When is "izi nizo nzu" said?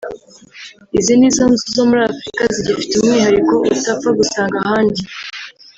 0.97-1.65